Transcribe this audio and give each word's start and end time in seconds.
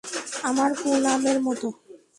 আমার 0.43 0.71
পুনামের 0.79 1.37
মতো। 1.41 1.67